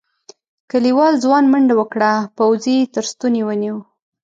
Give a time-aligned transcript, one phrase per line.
[0.71, 3.77] کليوال ځوان منډه وکړه پوځي یې تر ستوني ونيو.